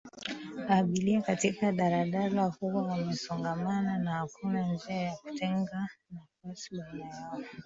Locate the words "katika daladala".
1.21-2.45